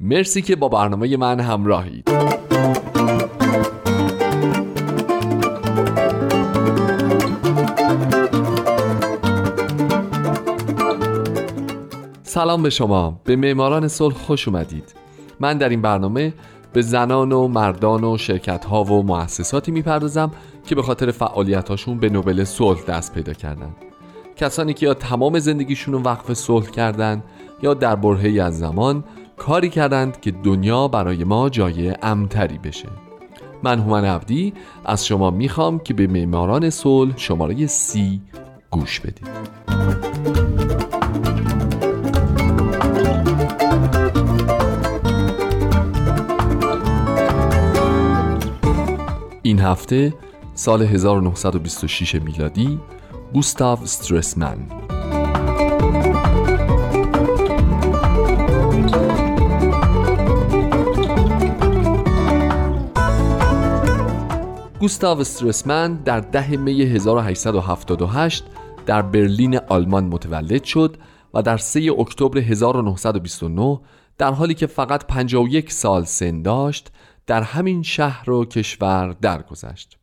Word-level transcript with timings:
مرسی 0.00 0.42
که 0.42 0.56
با 0.56 0.68
برنامه 0.68 1.16
من 1.16 1.40
همراهید. 1.40 2.08
سلام 12.22 12.62
به 12.62 12.70
شما. 12.70 13.20
به 13.24 13.36
معماران 13.36 13.88
صلح 13.88 14.14
خوش 14.14 14.48
اومدید. 14.48 14.94
من 15.40 15.58
در 15.58 15.68
این 15.68 15.82
برنامه 15.82 16.34
به 16.72 16.82
زنان 16.82 17.32
و 17.32 17.48
مردان 17.48 18.04
و 18.04 18.18
شرکت 18.18 18.64
ها 18.64 18.84
و 18.84 19.02
مؤسساتی 19.02 19.72
می‌پردازم 19.72 20.30
که 20.66 20.74
به 20.74 20.82
خاطر 20.82 21.10
فعالیت 21.10 21.68
هاشون 21.68 21.98
به 21.98 22.08
نوبل 22.08 22.44
صلح 22.44 22.84
دست 22.84 23.14
پیدا 23.14 23.32
کردن. 23.32 23.76
کسانی 24.36 24.74
که 24.74 24.86
یا 24.86 24.94
تمام 24.94 25.38
زندگیشون 25.38 25.94
رو 25.94 26.02
وقف 26.02 26.32
صلح 26.32 26.70
کردن 26.70 27.22
یا 27.62 27.74
در 27.74 27.96
برهه‌ای 27.96 28.40
از 28.40 28.58
زمان 28.58 29.04
کاری 29.42 29.70
کردند 29.70 30.20
که 30.20 30.30
دنیا 30.30 30.88
برای 30.88 31.24
ما 31.24 31.48
جای 31.48 31.94
امتری 32.02 32.58
بشه. 32.58 32.88
من 33.62 33.78
هومن 33.78 34.04
عبدی 34.04 34.52
از 34.84 35.06
شما 35.06 35.30
می‌خوام 35.30 35.78
که 35.78 35.94
به 35.94 36.06
معماران 36.06 36.70
صلح 36.70 37.16
شماره 37.16 37.66
سی 37.66 38.20
گوش 38.70 39.00
بدید. 39.00 39.28
این 49.42 49.60
هفته 49.60 50.14
سال 50.54 50.82
1926 50.82 52.14
میلادی 52.14 52.80
گوستاو 53.32 53.82
استرسمن 53.82 54.81
گوستاو 64.82 65.20
استرسمن 65.20 65.94
در 65.94 66.20
ده 66.20 66.56
می 66.56 66.82
1878 66.82 68.44
در 68.86 69.02
برلین 69.02 69.58
آلمان 69.68 70.04
متولد 70.04 70.64
شد 70.64 70.96
و 71.34 71.42
در 71.42 71.56
3 71.56 71.92
اکتبر 71.98 72.38
1929 72.38 73.80
در 74.18 74.32
حالی 74.32 74.54
که 74.54 74.66
فقط 74.66 75.06
51 75.06 75.72
سال 75.72 76.04
سن 76.04 76.42
داشت 76.42 76.90
در 77.26 77.42
همین 77.42 77.82
شهر 77.82 78.30
و 78.30 78.44
کشور 78.44 79.16
درگذشت. 79.20 79.98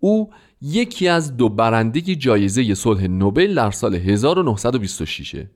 او 0.00 0.30
یکی 0.62 1.08
از 1.08 1.36
دو 1.36 1.48
برنده 1.48 2.00
جایزه 2.00 2.74
صلح 2.74 3.06
نوبل 3.06 3.54
در 3.54 3.70
سال 3.70 3.94
1926 3.94 5.46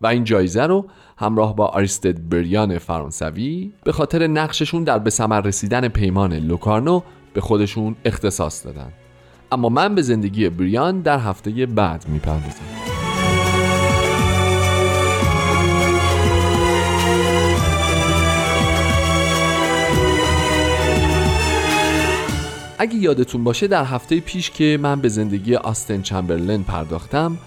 و 0.00 0.06
این 0.06 0.24
جایزه 0.24 0.62
رو 0.62 0.86
همراه 1.18 1.56
با 1.56 1.66
آریستد 1.66 2.28
بریان 2.28 2.78
فرانسوی 2.78 3.72
به 3.84 3.92
خاطر 3.92 4.26
نقششون 4.26 4.84
در 4.84 4.98
به 4.98 5.10
ثمر 5.10 5.40
رسیدن 5.40 5.88
پیمان 5.88 6.32
لوکارنو 6.32 7.02
به 7.38 7.42
خودشون 7.42 7.96
اختصاص 8.04 8.66
دادن. 8.66 8.92
اما 9.52 9.68
من 9.68 9.94
به 9.94 10.02
زندگی 10.02 10.48
بریان 10.48 11.00
در 11.00 11.18
هفته 11.18 11.66
بعد 11.66 12.08
می‌پردازم. 12.08 12.64
اگه 22.78 22.94
یادتون 22.94 23.44
باشه 23.44 23.66
در 23.66 23.84
هفته 23.84 24.20
پیش 24.20 24.50
که 24.50 24.78
من 24.82 25.00
به 25.00 25.08
زندگی 25.08 25.54
آستن 25.54 26.02
چمبرلن 26.02 26.62
پرداختم 26.62 27.38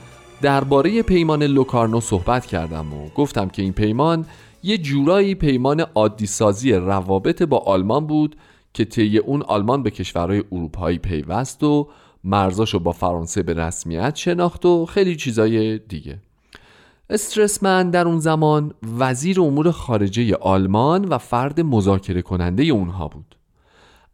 درباره 0.41 1.01
پیمان 1.01 1.43
لوکارنو 1.43 2.01
صحبت 2.01 2.45
کردم 2.45 2.93
و 2.93 3.09
گفتم 3.15 3.49
که 3.49 3.61
این 3.61 3.73
پیمان 3.73 4.25
یه 4.63 4.77
جورایی 4.77 5.35
پیمان 5.35 5.79
عادی 5.79 6.25
سازی 6.25 6.73
روابط 6.73 7.43
با 7.43 7.57
آلمان 7.57 8.07
بود 8.07 8.35
که 8.73 8.85
طی 8.85 9.17
اون 9.17 9.41
آلمان 9.41 9.83
به 9.83 9.91
کشورهای 9.91 10.43
اروپایی 10.51 10.97
پیوست 10.97 11.63
و 11.63 11.87
مرزاشو 12.23 12.79
با 12.79 12.91
فرانسه 12.91 13.43
به 13.43 13.53
رسمیت 13.53 14.15
شناخت 14.15 14.65
و 14.65 14.85
خیلی 14.85 15.15
چیزای 15.15 15.79
دیگه. 15.79 16.19
استرسمن 17.09 17.89
در 17.89 18.07
اون 18.07 18.19
زمان 18.19 18.73
وزیر 18.99 19.41
امور 19.41 19.71
خارجه 19.71 20.35
آلمان 20.35 21.05
و 21.05 21.17
فرد 21.17 21.61
مذاکره 21.61 22.21
کننده 22.21 22.63
اونها 22.63 23.07
بود. 23.07 23.35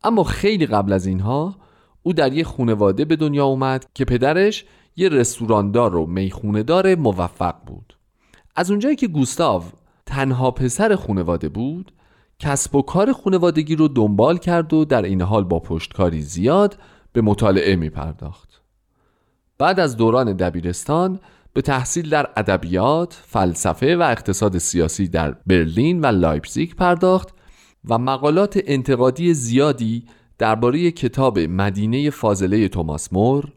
اما 0.03 0.23
خیلی 0.23 0.65
قبل 0.65 0.93
از 0.93 1.05
اینها 1.05 1.55
او 2.03 2.13
در 2.13 2.33
یه 2.33 2.43
خونواده 2.43 3.05
به 3.05 3.15
دنیا 3.15 3.45
اومد 3.45 3.85
که 3.93 4.05
پدرش 4.05 4.65
یه 4.95 5.09
رستوراندار 5.09 5.95
و 5.95 6.05
میخوندار 6.05 6.95
موفق 6.95 7.55
بود. 7.65 7.97
از 8.55 8.71
اونجایی 8.71 8.95
که 8.95 9.07
گوستاو 9.07 9.63
تنها 10.05 10.51
پسر 10.51 10.95
خونواده 10.95 11.49
بود 11.49 11.91
کسب 12.39 12.75
و 12.75 12.81
کار 12.81 13.11
خونوادگی 13.11 13.75
رو 13.75 13.87
دنبال 13.87 14.37
کرد 14.37 14.73
و 14.73 14.85
در 14.85 15.01
این 15.01 15.21
حال 15.21 15.43
با 15.43 15.59
پشتکاری 15.59 16.21
زیاد 16.21 16.77
به 17.13 17.21
مطالعه 17.21 17.75
می 17.75 17.89
پرداخت. 17.89 18.61
بعد 19.57 19.79
از 19.79 19.97
دوران 19.97 20.33
دبیرستان 20.33 21.19
به 21.53 21.61
تحصیل 21.61 22.09
در 22.09 22.29
ادبیات، 22.37 23.13
فلسفه 23.13 23.97
و 23.97 24.01
اقتصاد 24.01 24.57
سیاسی 24.57 25.07
در 25.07 25.31
برلین 25.47 26.01
و 26.01 26.05
لایپزیگ 26.05 26.73
پرداخت 26.73 27.29
و 27.85 27.97
مقالات 27.97 28.59
انتقادی 28.65 29.33
زیادی 29.33 30.03
درباره 30.37 30.91
کتاب 30.91 31.39
مدینه 31.39 32.09
فاضله 32.09 32.67
توماس 32.67 33.13
مور، 33.13 33.53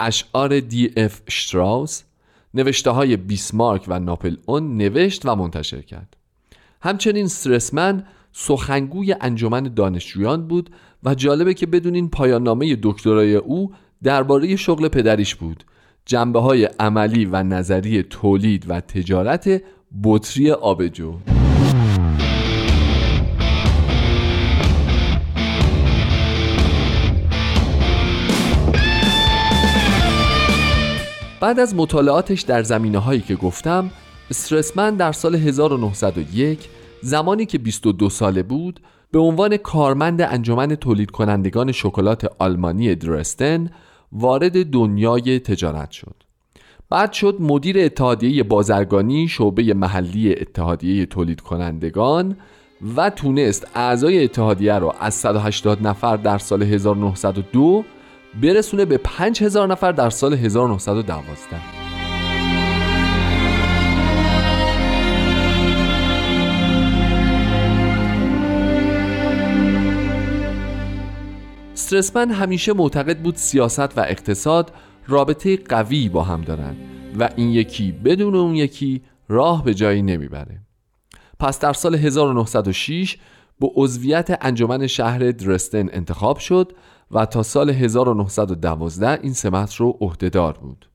اشعار 0.00 0.60
دی 0.60 0.92
اف 0.96 1.20
شتراوس، 1.30 2.02
نوشته 2.54 2.90
های 2.90 3.16
بیسمارک 3.16 3.84
و 3.88 3.98
ناپل 3.98 4.36
اون 4.46 4.76
نوشت 4.76 5.26
و 5.26 5.36
منتشر 5.36 5.82
کرد. 5.82 6.16
همچنین 6.82 7.24
استرسمن 7.24 8.04
سخنگوی 8.32 9.14
انجمن 9.20 9.62
دانشجویان 9.62 10.48
بود 10.48 10.70
و 11.04 11.14
جالبه 11.14 11.54
که 11.54 11.66
بدونین 11.66 12.08
پایان 12.08 12.42
نامه 12.42 12.78
دکترای 12.82 13.34
او 13.36 13.72
درباره 14.02 14.56
شغل 14.56 14.88
پدریش 14.88 15.34
بود. 15.34 15.64
جنبه 16.06 16.40
های 16.40 16.64
عملی 16.64 17.24
و 17.24 17.42
نظری 17.42 18.02
تولید 18.02 18.70
و 18.70 18.80
تجارت 18.80 19.62
بطری 20.04 20.50
آبجو. 20.50 21.14
بعد 31.40 31.60
از 31.60 31.74
مطالعاتش 31.74 32.40
در 32.40 32.62
زمینه 32.62 32.98
هایی 32.98 33.20
که 33.20 33.34
گفتم 33.34 33.90
استرسمن 34.32 34.96
در 34.96 35.12
سال 35.12 35.34
1901 35.34 36.68
زمانی 37.02 37.46
که 37.46 37.58
22 37.58 38.10
ساله 38.10 38.42
بود 38.42 38.80
به 39.10 39.18
عنوان 39.18 39.56
کارمند 39.56 40.22
انجمن 40.22 40.74
تولید 40.74 41.10
کنندگان 41.10 41.72
شکلات 41.72 42.32
آلمانی 42.38 42.94
درستن 42.94 43.70
وارد 44.12 44.70
دنیای 44.70 45.38
تجارت 45.38 45.90
شد. 45.90 46.14
بعد 46.90 47.12
شد 47.12 47.36
مدیر 47.40 47.78
اتحادیه 47.78 48.42
بازرگانی 48.42 49.28
شعبه 49.28 49.74
محلی 49.74 50.32
اتحادیه 50.32 51.06
تولید 51.06 51.40
کنندگان 51.40 52.36
و 52.96 53.10
تونست 53.10 53.66
اعضای 53.74 54.24
اتحادیه 54.24 54.78
را 54.78 54.90
از 55.00 55.14
180 55.14 55.86
نفر 55.86 56.16
در 56.16 56.38
سال 56.38 56.62
1902 56.62 57.84
برسونه 58.42 58.84
به 58.84 58.96
5000 58.96 59.68
نفر 59.68 59.92
در 59.92 60.10
سال 60.10 60.34
1912 60.34 61.81
استرسمن 71.94 72.30
همیشه 72.30 72.72
معتقد 72.72 73.18
بود 73.18 73.36
سیاست 73.36 73.98
و 73.98 74.00
اقتصاد 74.00 74.72
رابطه 75.08 75.56
قوی 75.56 76.08
با 76.08 76.22
هم 76.22 76.42
دارند 76.42 76.76
و 77.18 77.28
این 77.36 77.48
یکی 77.48 77.92
بدون 77.92 78.34
اون 78.34 78.54
یکی 78.54 79.02
راه 79.28 79.64
به 79.64 79.74
جایی 79.74 80.02
نمی‌بره. 80.02 80.60
پس 81.40 81.60
در 81.60 81.72
سال 81.72 81.94
1906 81.94 83.16
به 83.60 83.70
عضویت 83.74 84.38
انجمن 84.40 84.86
شهر 84.86 85.18
درستن 85.18 85.88
انتخاب 85.92 86.38
شد 86.38 86.72
و 87.10 87.26
تا 87.26 87.42
سال 87.42 87.70
1912 87.70 89.18
این 89.22 89.32
سمت 89.32 89.74
رو 89.74 89.98
عهدهدار 90.00 90.52
بود. 90.52 90.88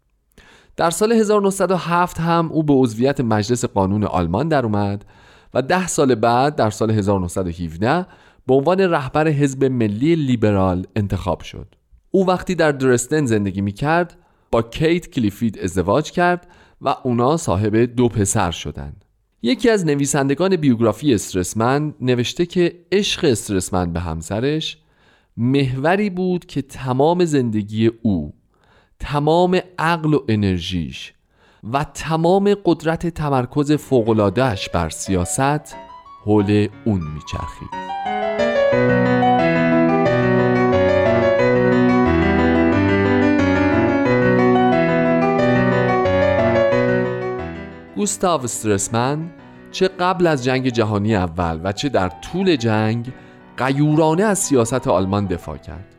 در 0.75 0.89
سال 0.89 1.11
1907 1.11 2.19
هم 2.19 2.49
او 2.51 2.63
به 2.63 2.73
عضویت 2.73 3.21
مجلس 3.21 3.65
قانون 3.65 4.03
آلمان 4.03 4.47
در 4.47 4.65
اومد 4.65 5.05
و 5.53 5.61
ده 5.61 5.87
سال 5.87 6.15
بعد 6.15 6.55
در 6.55 6.69
سال 6.69 6.91
1917 6.91 8.05
به 8.47 8.53
عنوان 8.53 8.79
رهبر 8.79 9.27
حزب 9.27 9.63
ملی 9.63 10.15
لیبرال 10.15 10.87
انتخاب 10.95 11.41
شد 11.41 11.75
او 12.11 12.27
وقتی 12.27 12.55
در 12.55 12.71
درستن 12.71 13.25
زندگی 13.25 13.61
می 13.61 13.71
کرد 13.71 14.17
با 14.51 14.61
کیت 14.61 15.09
کلیفید 15.09 15.59
ازدواج 15.59 16.11
کرد 16.11 16.47
و 16.81 16.95
اونا 17.03 17.37
صاحب 17.37 17.75
دو 17.75 18.09
پسر 18.09 18.51
شدند. 18.51 19.05
یکی 19.41 19.69
از 19.69 19.85
نویسندگان 19.85 20.55
بیوگرافی 20.55 21.13
استرسمن 21.13 21.93
نوشته 22.01 22.45
که 22.45 22.85
عشق 22.91 23.25
استرسمن 23.25 23.93
به 23.93 23.99
همسرش 23.99 24.77
محوری 25.37 26.09
بود 26.09 26.45
که 26.45 26.61
تمام 26.61 27.25
زندگی 27.25 27.91
او 28.01 28.33
تمام 28.99 29.59
عقل 29.79 30.13
و 30.13 30.19
انرژیش 30.29 31.13
و 31.73 31.83
تمام 31.83 32.55
قدرت 32.65 33.07
تمرکز 33.07 33.71
فوقلادهش 33.71 34.69
بر 34.69 34.89
سیاست 34.89 35.75
حول 36.25 36.67
اون 36.85 37.01
میچرخید 37.13 37.87
گوستاو 48.07 48.43
استرسمن 48.43 49.29
چه 49.71 49.87
قبل 49.87 50.27
از 50.27 50.43
جنگ 50.43 50.69
جهانی 50.69 51.15
اول 51.15 51.61
و 51.63 51.71
چه 51.71 51.89
در 51.89 52.09
طول 52.09 52.55
جنگ 52.55 53.13
قیورانه 53.57 54.23
از 54.23 54.39
سیاست 54.39 54.87
آلمان 54.87 55.25
دفاع 55.25 55.57
کرد. 55.57 55.95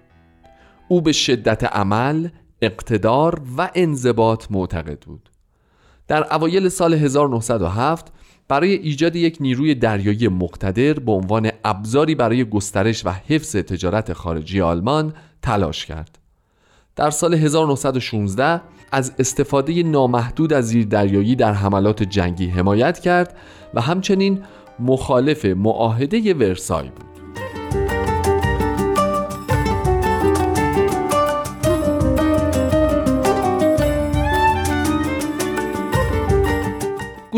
او 0.89 1.01
به 1.01 1.13
شدت 1.13 1.65
عمل، 1.65 2.29
اقتدار 2.63 3.41
و 3.59 3.71
انضباط 3.75 4.47
معتقد 4.51 5.01
بود. 5.01 5.31
در 6.09 6.35
اوایل 6.35 6.69
سال 6.69 6.95
1907 6.95 8.13
برای 8.49 8.73
ایجاد 8.73 9.17
یک 9.17 9.37
نیروی 9.41 9.75
دریایی 9.75 10.29
مقتدر 10.29 10.93
به 10.93 11.13
عنوان 11.13 11.51
ابزاری 11.69 12.15
برای 12.15 12.45
گسترش 12.45 13.07
و 13.07 13.11
حفظ 13.11 13.57
تجارت 13.57 14.13
خارجی 14.13 14.61
آلمان 14.61 15.15
تلاش 15.43 15.87
کرد. 15.87 16.19
در 16.97 17.11
سال 17.11 17.35
1916 17.35 18.61
از 18.93 19.13
استفاده 19.19 19.83
نامحدود 19.83 20.53
از 20.53 20.69
زیردریایی 20.69 21.37
در 21.37 21.53
حملات 21.53 22.03
جنگی 22.03 22.47
حمایت 22.47 22.99
کرد 22.99 23.37
و 23.75 23.81
همچنین 23.81 24.43
مخالف 24.79 25.45
معاهده 25.45 26.35
ورسای 26.35 26.89
بود. 26.89 27.18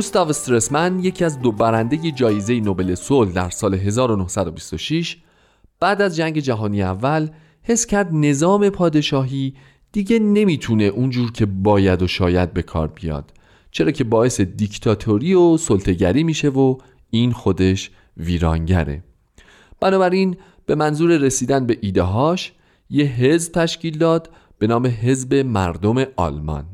گوستاو 0.01 0.29
استرسمن 0.29 0.99
یکی 0.99 1.25
از 1.25 1.41
دو 1.41 1.53
برنده 1.53 2.11
جایزه 2.11 2.61
نوبل 2.61 2.95
صلح 2.95 3.33
در 3.33 3.51
سال 3.51 3.75
1926 3.75 5.17
بعد 5.81 6.03
از 6.03 6.17
جنگ 6.17 6.39
جهانی 6.39 6.83
اول 6.83 7.29
حس 7.63 7.87
کرد 7.87 8.09
نظام 8.13 8.71
پادشاهی 8.71 9.55
دیگه 9.93 10.19
نمی‌تونه 10.19 10.85
اونجور 10.85 11.33
که 11.33 11.47
باید 11.47 12.03
و 12.03 12.07
شاید 12.07 12.53
به 12.53 12.63
کار 12.63 12.89
بیاد 12.89 13.33
چرا 13.71 13.91
که 13.91 14.05
باعث 14.05 14.41
دیکتاتوری 14.41 15.35
و 15.35 15.57
سلطگری 15.57 16.23
میشه 16.23 16.49
و 16.49 16.79
این 17.11 17.33
خودش 17.33 17.91
ویرانگره. 18.17 19.05
بنابراین 19.81 20.37
به 20.67 20.75
منظور 20.75 21.17
رسیدن 21.17 21.67
به 21.67 21.79
ایدههاش 21.81 22.53
یه 22.91 23.05
حزب 23.05 23.53
تشکیل 23.53 23.99
داد 23.99 24.31
به 24.59 24.67
نام 24.67 24.87
حزب 24.87 25.35
مردم 25.35 26.05
آلمان. 26.17 26.65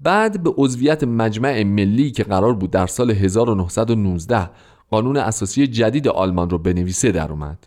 بعد 0.00 0.42
به 0.42 0.54
عضویت 0.56 1.04
مجمع 1.04 1.62
ملی 1.62 2.10
که 2.10 2.24
قرار 2.24 2.54
بود 2.54 2.70
در 2.70 2.86
سال 2.86 3.10
1919 3.10 4.50
قانون 4.90 5.16
اساسی 5.16 5.66
جدید 5.66 6.08
آلمان 6.08 6.50
رو 6.50 6.58
بنویسه 6.58 7.12
در 7.12 7.30
اومد. 7.30 7.66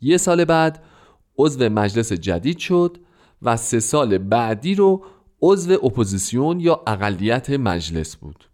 یه 0.00 0.16
سال 0.16 0.44
بعد 0.44 0.82
عضو 1.38 1.68
مجلس 1.68 2.12
جدید 2.12 2.58
شد 2.58 2.98
و 3.42 3.56
سه 3.56 3.80
سال 3.80 4.18
بعدی 4.18 4.74
رو 4.74 5.04
عضو 5.42 5.72
اپوزیسیون 5.72 6.60
یا 6.60 6.82
اقلیت 6.86 7.50
مجلس 7.50 8.16
بود. 8.16 8.44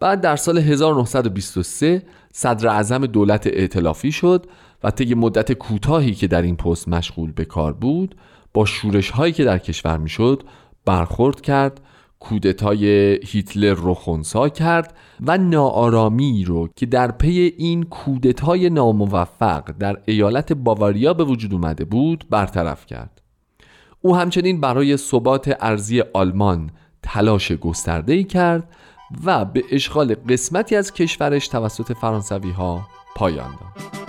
بعد 0.00 0.20
در 0.20 0.36
سال 0.36 0.58
1923 0.58 2.02
صدر 2.32 2.68
اعظم 2.68 3.06
دولت 3.06 3.46
ائتلافی 3.46 4.12
شد 4.12 4.46
و 4.82 4.90
طی 4.90 5.14
مدت 5.14 5.52
کوتاهی 5.52 6.14
که 6.14 6.26
در 6.26 6.42
این 6.42 6.56
پست 6.56 6.88
مشغول 6.88 7.32
به 7.32 7.44
کار 7.44 7.72
بود 7.72 8.16
با 8.54 8.64
شورش 8.64 9.10
هایی 9.10 9.32
که 9.32 9.44
در 9.44 9.58
کشور 9.58 9.98
می‌شد 9.98 10.42
برخورد 10.84 11.40
کرد 11.40 11.80
کودتای 12.20 12.86
هیتلر 13.26 13.74
رو 13.74 13.94
خونسا 13.94 14.48
کرد 14.48 14.96
و 15.20 15.38
ناآرامی 15.38 16.44
رو 16.44 16.68
که 16.76 16.86
در 16.86 17.10
پی 17.10 17.54
این 17.58 17.82
کودتای 17.82 18.70
ناموفق 18.70 19.70
در 19.78 19.96
ایالت 20.06 20.52
باواریا 20.52 21.14
به 21.14 21.24
وجود 21.24 21.52
اومده 21.52 21.84
بود 21.84 22.24
برطرف 22.30 22.86
کرد. 22.86 23.22
او 24.00 24.16
همچنین 24.16 24.60
برای 24.60 24.96
ثبات 24.96 25.56
ارزی 25.60 26.02
آلمان 26.12 26.70
تلاش 27.02 27.52
گسترده 27.52 28.24
کرد 28.24 28.68
و 29.24 29.44
به 29.44 29.64
اشغال 29.72 30.14
قسمتی 30.14 30.76
از 30.76 30.92
کشورش 30.92 31.48
توسط 31.48 31.92
فرانسوی 31.92 32.50
ها 32.50 32.86
پایان 33.16 33.50
داد. 33.50 33.99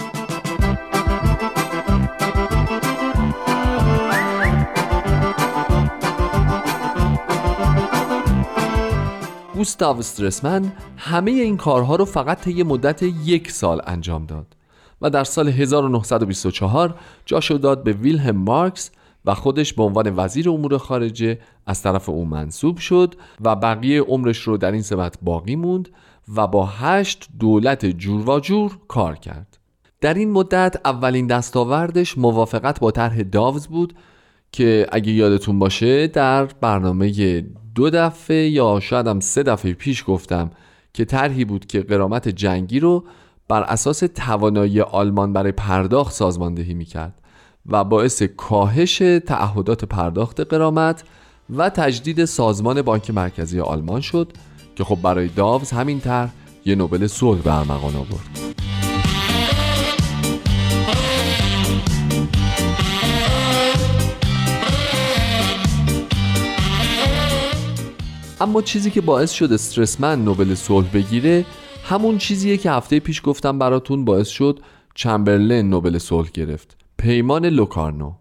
گوستاو 9.62 10.00
استرسمن 10.00 10.72
همه 10.98 11.31
این 11.31 11.58
کارها 11.58 11.96
رو 11.96 12.06
فقط 12.06 12.42
طی 12.42 12.63
مدت 12.63 13.04
یک 13.04 13.52
سال 13.52 13.81
انجام 13.88 14.25
داد 14.25 14.56
و 15.02 15.10
در 15.10 15.24
سال 15.24 15.50
1924 15.50 16.96
جاشو 17.25 17.54
داد 17.54 17.84
به 17.84 17.94
ویلهم 17.94 18.36
مارکس 18.36 18.92
و 19.25 19.34
خودش 19.34 19.74
به 19.74 19.84
عنوان 19.84 20.13
وزیر 20.16 20.50
امور 20.50 20.78
خارجه 20.78 21.40
از 21.66 21.81
طرف 21.81 22.10
او 22.10 22.25
منصوب 22.25 22.78
شد 22.78 23.16
و 23.42 23.56
بقیه 23.56 24.02
عمرش 24.02 24.38
رو 24.38 24.58
در 24.58 24.72
این 24.72 24.81
سمت 24.81 25.18
باقی 25.22 25.56
موند 25.56 25.90
و 26.36 26.48
با 26.48 26.66
هشت 26.66 27.30
دولت 27.40 27.86
جور 27.86 28.30
و 28.30 28.40
جور 28.40 28.78
کار 28.88 29.16
کرد. 29.16 29.57
در 30.02 30.14
این 30.14 30.31
مدت 30.31 30.81
اولین 30.86 31.28
دستاوردش 31.28 32.18
موافقت 32.18 32.80
با 32.80 32.92
طرح 32.92 33.22
داوز 33.22 33.68
بود 33.68 33.94
که 34.51 34.88
اگه 34.92 35.12
یادتون 35.12 35.59
باشه 35.59 36.07
در 36.07 36.45
برنامه 36.45 37.42
دو 37.75 37.89
دفعه 37.89 38.50
یا 38.50 38.80
شاید 38.80 39.07
هم 39.07 39.19
سه 39.19 39.44
دفعه 39.44 39.74
پیش 39.74 40.03
گفتم 40.07 40.51
که 40.94 41.06
طرحی 41.06 41.45
بود 41.45 41.65
که 41.65 41.81
قرامت 41.81 42.27
جنگی 42.27 42.80
رو 42.80 43.03
بر 43.48 43.63
اساس 43.63 44.00
توانایی 44.00 44.81
آلمان 44.81 45.33
برای 45.33 45.51
پرداخت 45.51 46.13
سازماندهی 46.13 46.73
می‌کرد 46.73 47.14
و 47.66 47.83
باعث 47.83 48.23
کاهش 48.23 48.97
تعهدات 49.26 49.85
پرداخت 49.85 50.40
قرامت 50.40 51.04
و 51.57 51.69
تجدید 51.69 52.26
سازمان 52.26 52.81
بانک 52.81 53.11
مرکزی 53.11 53.59
آلمان 53.59 54.02
شد 54.02 54.31
که 54.76 54.83
خب 54.83 55.02
برای 55.02 55.28
داوز 55.28 55.71
همین 55.71 55.99
طرح 55.99 56.31
یه 56.66 56.76
نوبل 56.76 57.07
صلح 57.07 57.42
به 57.42 57.59
ارمغان 57.59 57.95
آورد. 57.95 58.51
اما 68.42 68.62
چیزی 68.62 68.92
که 68.92 69.02
باعث 69.02 69.31
شد 69.31 69.54
استرسمن 69.54 70.24
نوبل 70.24 70.56
صلح 70.56 70.88
بگیره 70.94 71.45
همون 71.83 72.18
چیزیه 72.18 72.57
که 72.57 72.71
هفته 72.71 73.00
پیش 73.00 73.21
گفتم 73.24 73.60
براتون 73.60 74.06
باعث 74.06 74.28
شد 74.28 74.60
چمبرلن 74.95 75.69
نوبل 75.69 75.98
صلح 75.98 76.30
گرفت. 76.33 76.78
پیمان 76.98 77.45
لوکارنو. 77.45 78.14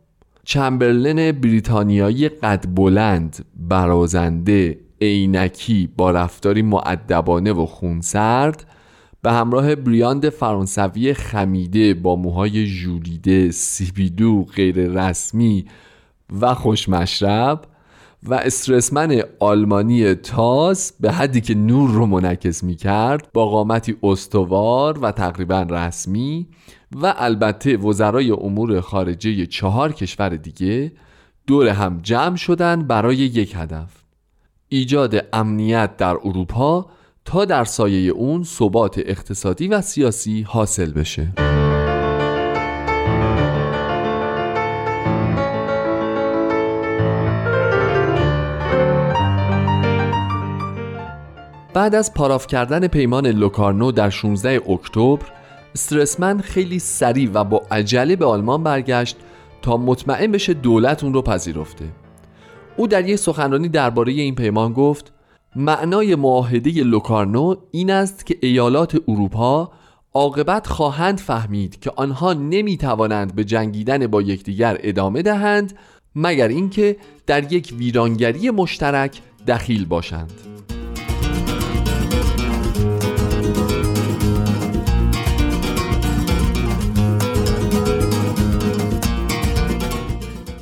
چمبرلن 0.45 1.33
بریتانیایی 1.33 2.29
قد 2.29 2.65
بلند 2.75 3.45
برازنده 3.57 4.79
عینکی 5.01 5.89
با 5.97 6.11
رفتاری 6.11 6.63
معدبانه 6.63 7.53
و 7.53 7.67
خونسرد 7.67 8.67
به 9.23 9.33
همراه 9.33 9.75
بریاند 9.75 10.29
فرانسوی 10.29 11.15
خمیده 11.15 11.95
با 11.95 12.17
موهای 12.17 12.67
ژولیده 12.67 13.51
سیبیدو 13.51 14.45
غیر 14.45 14.77
رسمی 14.77 15.65
و 16.41 16.55
خوشمشرب 16.55 17.65
و 18.23 18.35
استرسمن 18.35 19.23
آلمانی 19.39 20.15
تاز 20.15 20.93
به 21.01 21.13
حدی 21.13 21.41
که 21.41 21.55
نور 21.55 21.91
رو 21.91 22.07
منعکس 22.07 22.65
می 22.65 22.75
کرد 22.75 23.29
با 23.33 23.47
قامتی 23.47 23.97
استوار 24.03 24.99
و 24.99 25.13
تقریبا 25.13 25.63
رسمی 25.63 26.47
و 26.93 27.15
البته 27.17 27.77
وزرای 27.77 28.31
امور 28.31 28.81
خارجه 28.81 29.47
چهار 29.47 29.93
کشور 29.93 30.29
دیگه 30.29 30.93
دور 31.47 31.69
هم 31.69 32.01
جمع 32.03 32.37
شدن 32.37 32.83
برای 32.83 33.17
یک 33.17 33.53
هدف 33.57 33.91
ایجاد 34.69 35.27
امنیت 35.33 35.97
در 35.97 36.17
اروپا 36.25 36.87
تا 37.25 37.45
در 37.45 37.65
سایه 37.65 38.11
اون 38.11 38.43
ثبات 38.43 38.99
اقتصادی 38.99 39.69
و 39.69 39.81
سیاسی 39.81 40.43
حاصل 40.43 40.93
بشه. 40.93 41.60
بعد 51.75 51.95
از 51.95 52.15
پاراف 52.15 52.47
کردن 52.47 52.87
پیمان 52.87 53.27
لوکارنو 53.27 53.93
در 53.93 54.11
16 54.11 54.71
اکتبر 54.71 55.27
استرسمن 55.75 56.41
خیلی 56.41 56.79
سریع 56.79 57.31
و 57.35 57.45
با 57.45 57.63
عجله 57.71 58.17
به 58.17 58.27
آلمان 58.27 58.63
برگشت 58.63 59.17
تا 59.63 59.77
مطمئن 59.77 60.33
بشه 60.33 60.55
دولت 60.55 61.05
اون 61.05 61.15
رو 61.15 61.23
پذیرفته. 61.23 61.85
او 62.77 62.87
در 62.87 63.09
یک 63.09 63.17
سخنرانی 63.17 63.69
درباره 63.69 64.13
این 64.13 64.35
پیمان 64.35 64.73
گفت 64.73 65.13
معنای 65.57 66.15
معاهده 66.15 66.71
لوکارنو 66.71 67.55
این 67.71 67.91
است 67.91 68.27
که 68.27 68.37
ایالات 68.43 68.97
اروپا 69.09 69.73
عاقبت 70.15 70.67
خواهند 70.67 71.19
فهمید 71.19 71.81
که 71.81 71.93
آنها 71.97 72.33
نمی 72.33 72.77
توانند 72.77 73.35
به 73.35 73.45
جنگیدن 73.45 74.07
با 74.07 74.23
یکدیگر 74.23 74.79
ادامه 74.81 75.23
دهند 75.23 75.79
مگر 76.17 76.49
اینکه 76.49 76.97
در 77.27 77.53
یک 77.53 77.75
ویرانگری 77.79 78.51
مشترک 78.51 79.21
دخیل 79.49 79.85
باشند. 79.85 80.50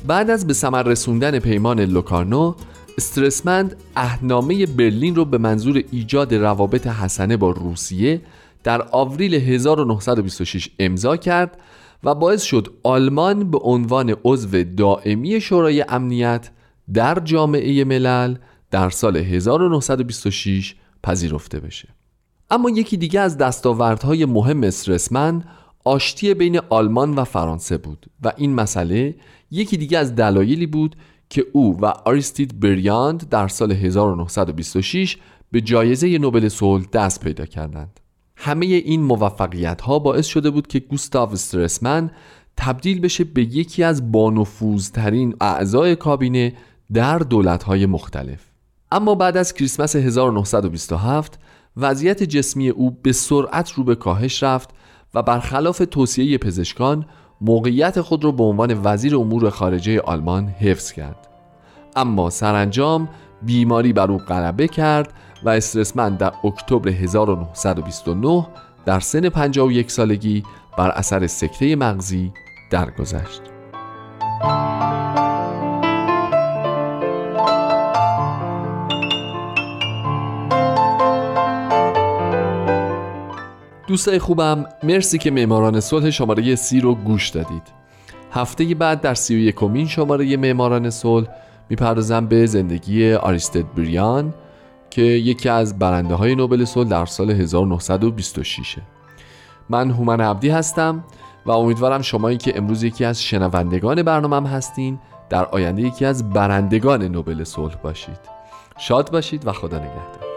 بعد 0.09 0.31
از 0.31 0.47
به 0.47 0.53
ثمر 0.53 0.83
رسوندن 0.83 1.39
پیمان 1.39 1.81
لوکارنو 1.81 2.55
استرسمند 2.99 3.77
اهنامه 3.97 4.67
برلین 4.67 5.15
رو 5.15 5.25
به 5.25 5.39
منظور 5.39 5.85
ایجاد 5.93 6.35
روابط 6.35 6.87
حسنه 6.87 7.37
با 7.37 7.51
روسیه 7.51 8.23
در 8.65 8.83
آوریل 8.93 9.35
1926 9.35 10.69
امضا 10.79 11.17
کرد 11.17 11.59
و 12.05 12.15
باعث 12.15 12.43
شد 12.43 12.73
آلمان 12.83 13.51
به 13.51 13.59
عنوان 13.59 14.17
عضو 14.25 14.63
دائمی 14.63 15.41
شورای 15.41 15.85
امنیت 15.89 16.51
در 16.95 17.19
جامعه 17.25 17.85
ملل 17.85 18.35
در 18.71 18.91
سال 18.91 19.17
1926 19.17 20.75
پذیرفته 21.03 21.61
بشه. 21.61 21.89
اما 22.51 22.71
یکی 22.71 22.97
دیگه 22.97 23.21
از 23.21 23.39
دستاوردهای 23.39 24.25
مهم 24.25 24.63
استرسمن 24.63 25.45
آشتی 25.89 26.35
بین 26.35 26.61
آلمان 26.71 27.15
و 27.15 27.25
فرانسه 27.25 27.79
بود 27.79 28.07
و 28.23 28.33
این 28.37 28.55
مسئله 28.55 29.15
یکی 29.51 29.77
دیگه 29.77 29.99
از 29.99 30.15
دلایلی 30.15 30.67
بود 30.67 30.97
که 31.31 31.47
او 31.53 31.81
و 31.81 31.87
آریستید 31.87 32.61
بریاند 32.61 33.29
در 33.29 33.49
سال 33.49 33.73
1926 33.73 35.17
به 35.53 35.61
جایزه 35.61 36.19
نوبل 36.19 36.49
صلح 36.49 36.85
دست 36.93 37.21
پیدا 37.21 37.47
کردند. 37.47 38.01
همه 38.37 38.67
این 38.67 39.03
موفقیت 39.03 39.81
ها 39.81 39.99
باعث 39.99 40.27
شده 40.27 40.51
بود 40.51 40.67
که 40.67 40.79
گوستاو 40.79 41.33
استرسمن 41.33 42.11
تبدیل 42.57 43.01
بشه 43.01 43.25
به 43.25 43.43
یکی 43.43 43.83
از 43.83 44.13
بانفوذترین 44.13 45.37
اعضای 45.41 45.97
کابینه 45.97 46.53
در 46.93 47.19
دولت 47.19 47.63
های 47.63 47.87
مختلف. 47.87 48.41
اما 48.93 49.15
بعد 49.15 49.37
از 49.37 49.55
کریسمس 49.55 49.97
1927 49.97 51.39
وضعیت 51.77 52.23
جسمی 52.23 52.69
او 52.69 52.91
به 52.91 53.13
سرعت 53.13 53.71
رو 53.71 53.85
به 53.85 53.95
کاهش 53.95 54.43
رفت 54.43 54.71
و 55.15 55.23
برخلاف 55.23 55.83
توصیه 55.91 56.39
پزشکان 56.39 57.07
موقعیت 57.41 58.01
خود 58.01 58.25
را 58.25 58.31
به 58.31 58.45
عنوان 58.45 58.81
وزیر 58.85 59.17
امور 59.17 59.51
خارجه 59.51 60.01
آلمان 60.01 60.49
حفظ 60.49 60.93
کرد 60.93 61.29
اما 61.97 62.31
سرانجام 62.31 63.09
بیماری 63.43 63.93
بر 63.93 64.11
او 64.11 64.19
غلبه 64.19 64.69
کرد 64.69 65.13
و 65.45 65.49
استرسمن 65.49 66.17
در 66.17 66.33
اکتبر 66.45 66.89
1929 66.89 68.47
در 68.87 69.01
سن 69.01 69.29
51 69.29 69.91
سالگی 69.91 70.43
بر 70.79 70.91
اثر 70.91 71.27
سکته 71.27 71.77
مغزی 71.77 72.33
درگذشت. 72.71 73.58
دوستای 83.89 84.19
خوبم 84.19 84.67
مرسی 84.83 85.19
که 85.19 85.31
معماران 85.31 85.81
صلح 85.81 86.11
شماره 86.11 86.55
سی 86.55 86.81
رو 86.81 86.95
گوش 86.95 87.29
دادید. 87.29 87.63
هفته 88.33 88.75
بعد 88.75 89.01
در 89.01 89.15
سی 89.15 89.35
و 89.35 89.39
یکمین 89.39 89.87
شماره 89.87 90.37
معماران 90.37 90.91
صلح 90.91 91.29
می‌پردازم 91.69 92.27
به 92.27 92.47
زندگی 92.47 93.13
آریستد 93.13 93.75
بریان 93.75 94.35
که 94.91 95.03
یکی 95.03 95.49
از 95.49 95.79
برنده 95.79 96.15
های 96.15 96.35
نوبل 96.35 96.65
صلح 96.65 96.89
در 96.89 97.07
سال 97.07 97.31
1926 97.31 98.77
من 99.69 99.91
هومن 99.91 100.21
عبدی 100.21 100.49
هستم 100.49 101.05
و 101.47 101.51
امیدوارم 101.51 102.03
شمایی 102.03 102.37
که 102.37 102.59
امروز 102.59 102.83
یکی 102.83 103.05
از 103.05 103.23
شنوندگان 103.23 104.03
برنامهم 104.03 104.47
هستین 104.47 104.99
در 105.31 105.45
آینده 105.45 105.83
یکی 105.83 106.05
از 106.05 106.31
برندگان 106.31 107.03
نوبل 107.03 107.45
صلح 107.45 107.77
باشید. 107.77 108.19
شاد 108.79 109.11
باشید 109.11 109.47
و 109.47 109.53
خدا 109.53 109.79
نگهدار. 109.79 110.28